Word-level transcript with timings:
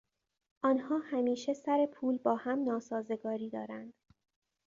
آنها 0.63 0.97
همیشه 0.99 1.53
سر 1.53 1.85
پول 1.93 2.17
با 2.17 2.35
هم 2.35 2.63
ناسازگاری 2.63 3.49
دارند. 3.49 3.93